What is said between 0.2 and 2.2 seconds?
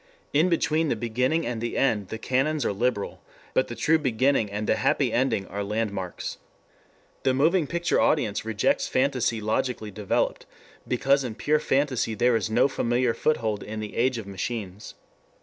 In between the beginning and the end the